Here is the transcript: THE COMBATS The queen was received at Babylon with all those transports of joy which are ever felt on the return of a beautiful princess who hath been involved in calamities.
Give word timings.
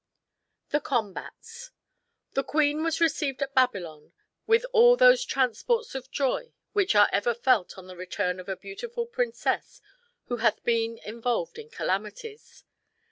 THE 0.69 0.79
COMBATS 0.79 1.69
The 2.31 2.41
queen 2.43 2.83
was 2.83 2.99
received 2.99 3.43
at 3.43 3.53
Babylon 3.53 4.13
with 4.47 4.65
all 4.73 4.97
those 4.97 5.23
transports 5.23 5.93
of 5.93 6.09
joy 6.09 6.53
which 6.73 6.95
are 6.95 7.07
ever 7.13 7.35
felt 7.35 7.77
on 7.77 7.85
the 7.85 7.95
return 7.95 8.39
of 8.39 8.49
a 8.49 8.57
beautiful 8.57 9.05
princess 9.05 9.79
who 10.23 10.37
hath 10.37 10.63
been 10.63 10.97
involved 11.05 11.59
in 11.59 11.69
calamities. 11.69 12.63